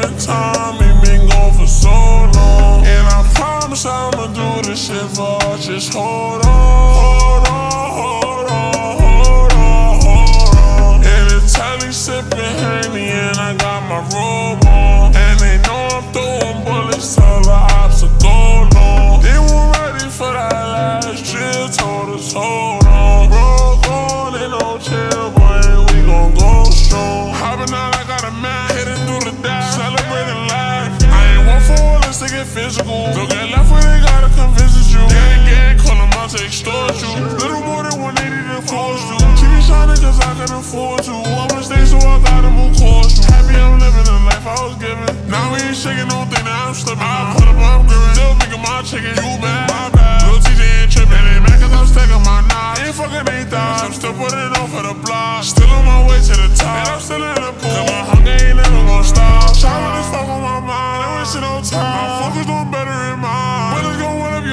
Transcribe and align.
serving 0.00 0.18
time, 0.18 0.74
he 0.74 1.06
been 1.06 1.28
gone 1.28 1.52
for 1.52 1.66
so 1.66 1.90
long. 1.90 2.84
And 2.84 3.06
I 3.06 3.30
promise 3.34 3.84
I'ma 3.86 4.26
do 4.28 4.68
this 4.68 4.86
shit 4.86 5.10
for 5.16 5.42
us. 5.44 5.66
Just 5.66 5.92
hold 5.92 6.44
on, 6.44 6.94
hold 6.94 7.46
on, 7.48 7.92
hold 7.92 8.48
on, 8.48 9.00
hold 9.00 9.52
on, 9.52 10.00
hold 10.00 10.56
on. 10.56 11.04
And 11.04 11.32
it's 11.32 11.52
Tally 11.52 11.92
sipping 11.92 12.38
Henny, 12.38 13.08
and 13.08 13.36
I 13.36 13.56
got 13.56 13.82
my 13.88 14.00
robe 14.14 14.64
on. 14.66 15.14
And 15.14 15.40
they 15.40 15.58
know 15.66 15.88
I'm 15.92 16.12
throwing 16.12 16.64
bullets 16.64 17.14
till 17.14 17.42
the 17.42 17.50
ops 17.50 18.02
are 18.02 18.18
go 18.20 18.68
long. 18.74 19.22
They 19.22 19.38
weren't 19.38 19.76
ready 19.78 20.10
for 20.10 20.32
that 20.32 20.52
last 20.52 21.24
drill, 21.30 21.68
told 21.68 22.18
us 22.18 22.32
hold 22.32 22.84
on. 22.86 23.28
Broke 23.28 23.88
on, 23.88 24.34
ain't 24.34 24.50
no 24.50 24.78
chill, 24.78 25.30
boy, 25.32 25.92
we 25.92 26.06
gon' 26.06 26.34
go 26.34 26.64
strong. 26.70 27.32
Hopping 27.34 27.74
out, 27.74 27.99
get 32.30 32.46
physical. 32.46 33.10
Don't 33.10 33.28
get 33.28 33.50
left 33.50 33.70
where 33.70 33.82
they 33.82 33.98
gotta 34.06 34.30
come 34.38 34.54
visit 34.54 34.86
you. 34.94 35.02
Gang, 35.10 35.42
gang, 35.50 35.78
call 35.78 35.98
them 35.98 36.10
out 36.14 36.30
to 36.30 36.38
extort 36.38 36.94
you. 37.02 37.10
Little 37.42 37.60
more 37.66 37.82
than 37.82 37.98
180 37.98 38.22
to 38.22 38.62
force 38.70 39.02
you. 39.10 39.18
Keep 39.34 39.50
me 39.50 39.60
shining 39.66 39.98
cause 39.98 40.18
I 40.22 40.30
can 40.38 40.50
afford 40.54 41.02
to. 41.10 41.14
I'ma 41.26 41.58
stay 41.60 41.82
so 41.84 41.98
I 41.98 42.22
gotta 42.22 42.50
move 42.54 42.78
you. 42.78 43.02
Happy 43.26 43.58
I'm 43.58 43.82
living 43.82 44.06
the 44.06 44.16
life 44.30 44.46
I 44.46 44.54
was 44.62 44.78
given. 44.78 45.10
Now 45.26 45.50
we 45.50 45.58
ain't 45.58 45.74
shaking 45.74 46.06
no 46.06 46.22
thing, 46.30 46.46
now 46.46 46.70
I'm 46.70 46.74
slipping. 46.74 47.02
I 47.02 47.34
put 47.34 47.50
up, 47.50 47.58
I'm 47.58 47.82
gripping. 47.90 48.14
Still 48.14 48.34
making 48.38 48.62
my 48.62 48.78
chicken, 48.86 49.10
you 49.10 49.30
bad. 49.42 49.66
My 49.66 49.90
bad. 49.90 50.30
Lil 50.30 50.38
Tjay 50.38 50.86
ain't 50.86 50.90
tripping. 50.94 51.24
They 51.26 51.38
mad 51.42 51.58
cause 51.58 51.74
I'm 51.74 51.86
stacking 51.90 52.22
my 52.22 52.46
knives. 52.46 52.78
Ain't 52.86 52.94
fucking 52.94 53.26
eight 53.26 53.50
thighs. 53.50 53.82
I'm 53.82 53.92
still 53.92 54.14
putting 54.14 54.38
it 54.38 54.54
on 54.54 54.70
for 54.70 54.86
the 54.86 54.94
block. 55.02 55.42
Still 55.42 55.66
on 55.66 55.82
my 55.82 56.06
way 56.06 56.22
to 56.22 56.34
the 56.38 56.48
top. 56.54 56.78
And 56.78 56.88
I'm 56.94 57.00
still 57.02 57.22
in 57.26 57.34
the 57.42 57.50
pool. 57.58 57.74
Cause 57.74 57.90
my 57.90 58.00
hunger 58.06 58.38
ain't 58.38 58.54
never 58.54 58.82
gonna 58.86 59.02
stop. 59.02 59.50
Shout 59.58 59.82
this 59.98 60.06
fuck 60.14 60.30
on 60.30 60.40
my 60.46 60.62
mind. 60.62 61.00
I 61.02 61.08
wish 61.18 61.34
it 61.34 61.42
on 61.42 61.62
time. 61.66 62.09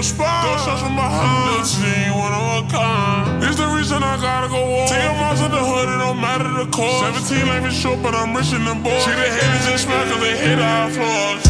Your 0.00 0.16
spot. 0.16 0.48
Don't 0.48 0.64
shots 0.64 0.80
from 0.80 0.96
behind. 0.96 1.44
Lil 1.44 1.60
Tjay, 1.60 2.08
one 2.16 2.32
of 2.32 2.64
a 2.64 2.72
kind. 2.72 3.44
It's 3.44 3.60
the 3.60 3.68
reason 3.68 4.00
I 4.02 4.16
gotta 4.16 4.48
go 4.48 4.56
on. 4.56 4.88
Take 4.88 5.04
your 5.04 5.12
moms 5.12 5.44
in 5.44 5.50
the 5.52 5.60
hood, 5.60 5.92
it 5.92 5.98
don't 6.00 6.16
matter 6.16 6.48
the 6.48 6.64
cost. 6.72 7.28
17 7.28 7.44
life 7.44 7.68
is 7.68 7.76
short, 7.76 8.00
but 8.00 8.14
I'm 8.14 8.32
rich 8.32 8.48
in 8.56 8.64
the 8.64 8.72
boy. 8.80 8.96
See 9.04 9.12
the 9.12 9.28
haters 9.28 9.68
just 9.68 9.84
smile 9.84 10.08
cause 10.08 10.22
they 10.24 10.40
hate 10.40 10.56
our 10.56 10.88
flaws. 10.88 11.44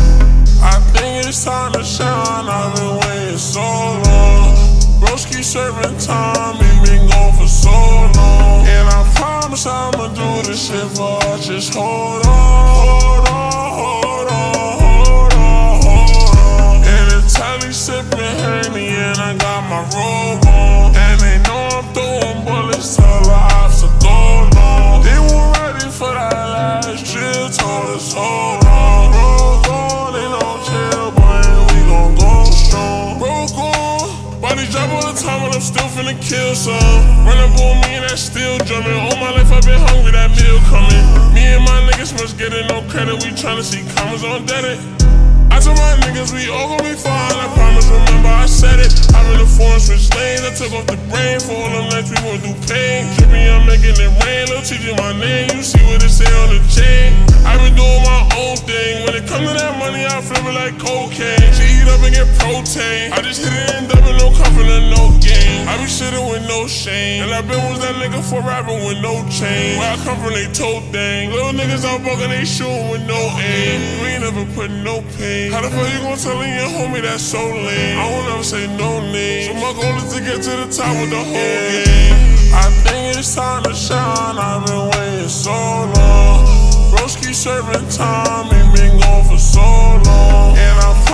I 0.67 0.83
think 0.91 1.31
it's 1.31 1.45
time 1.45 1.78
to 1.78 1.84
shine. 1.87 2.51
I've 2.51 2.75
been 2.75 2.98
waiting 2.98 3.39
so 3.39 3.62
long. 3.62 4.59
Broski 4.98 5.47
serving 5.47 5.95
time, 6.03 6.34
kill 36.20 36.54
some. 36.54 36.76
Run 37.25 37.38
up 37.41 37.56
on 37.58 37.81
me 37.82 37.97
and 37.97 38.04
I 38.04 38.14
still 38.14 38.58
drumming. 38.69 38.92
All 38.92 39.16
my 39.16 39.32
life 39.32 39.50
I've 39.50 39.64
been 39.64 39.81
hungry, 39.81 40.12
that 40.12 40.31
meal 40.36 40.60
coming. 40.69 41.00
Me 41.34 41.56
and 41.56 41.64
my 41.64 41.81
niggas 41.88 42.12
must 42.12 42.38
get 42.38 42.53
it, 42.53 42.69
no 42.69 42.84
credit. 42.92 43.16
We 43.25 43.32
tryna 43.32 43.64
see 43.64 43.82
commas 43.97 44.22
on 44.22 44.44
debit. 44.47 44.78
I 45.50 45.59
told 45.59 45.76
my 45.76 45.98
niggas 46.06 46.32
we 46.32 46.48
all 46.48 46.76
gon' 46.76 46.86
be 46.86 46.94
fine. 46.94 47.34
I 47.34 47.48
promise, 47.56 47.88
remember 47.88 48.28
I 48.28 48.47
said 48.47 48.78
it. 48.78 48.92
I'm 49.16 49.26
in 49.34 49.42
the 49.42 49.48
forest, 49.48 49.88
switch 49.88 50.09
lanes. 50.14 50.44
I 50.47 50.53
took 50.54 50.72
off 50.76 50.86
the 50.86 51.00
brain 51.10 51.41
for 51.41 51.56
all 51.56 51.72
them 51.72 51.91
nights 51.91 52.12
we 52.12 52.20
went 52.22 52.41
through 52.44 52.60
pain. 52.69 53.09
Drippy, 53.19 53.48
I'm 53.50 53.66
making 53.66 53.97
it 53.98 54.12
rain. 54.22 54.47
Lil 54.48 54.62
Tjay, 54.62 54.94
my 54.97 55.12
name. 55.16 55.50
You 55.56 55.64
see 55.64 55.82
what 55.88 56.04
it 56.04 56.12
say 56.12 56.28
on 56.44 56.54
the 56.54 56.60
chain. 56.70 57.16
I've 57.42 57.60
been 57.64 57.75
doing 57.75 58.03
my 58.06 58.22
own 58.38 58.56
thing. 58.62 59.04
When 59.04 59.16
it 59.16 59.26
come 59.26 59.42
to 59.42 59.53
that 59.53 59.75
money, 59.80 60.06
I 60.06 60.20
flip 60.22 60.44
it 60.44 60.54
like 60.54 60.76
cocaine. 60.78 61.50
She 61.56 61.82
eat 61.82 61.88
up 61.88 62.00
and 62.04 62.14
get 62.14 62.28
protein. 62.38 63.12
I 63.12 63.20
just 63.20 63.42
hit 63.42 63.53
it 63.53 63.69
with 66.30 66.46
no 66.46 66.66
shame. 66.66 67.24
And 67.24 67.34
I 67.34 67.42
been 67.42 67.58
was 67.68 67.80
that 67.80 67.98
nigga 67.98 68.22
forever 68.22 68.72
with 68.86 69.02
no 69.02 69.26
chain. 69.28 69.78
Where 69.78 69.92
I 69.92 69.98
come 70.06 70.16
from, 70.22 70.32
they 70.32 70.46
toe 70.54 70.80
thing. 70.94 71.30
Little 71.30 71.52
niggas 71.52 71.84
out 71.84 72.00
bugging, 72.06 72.30
they 72.30 72.44
shooting 72.44 72.88
with 72.91 73.04
no 73.06 73.18
aim. 73.42 73.80
We 74.00 74.06
ain't 74.14 74.22
never 74.22 74.46
put 74.54 74.70
no 74.70 75.02
pain. 75.18 75.50
How 75.52 75.60
the 75.60 75.70
fuck 75.70 75.91
you 75.92 76.00
gon' 76.00 76.16
tell 76.16 76.38
your 76.38 76.70
homie 76.78 77.02
that's 77.02 77.22
so 77.22 77.42
lame? 77.42 77.98
I 77.98 78.06
won't 78.10 78.32
ever 78.32 78.44
say 78.44 78.66
no 78.78 79.00
name. 79.12 79.50
So 79.50 79.54
my 79.58 79.72
goal 79.74 79.96
is 79.98 80.14
to 80.14 80.20
get 80.22 80.38
to 80.46 80.52
the 80.62 80.68
top 80.70 80.94
with 81.02 81.10
the 81.10 81.22
whole 81.22 81.60
game. 81.74 82.30
I 82.54 82.66
think 82.86 83.18
it's 83.18 83.34
time 83.34 83.62
to 83.64 83.74
shine. 83.74 84.38
I've 84.38 84.64
been 84.66 84.86
waiting 84.94 85.28
so 85.28 85.50
long. 85.50 86.47
Broski 86.94 87.34
serving 87.34 87.88
time. 87.91 88.29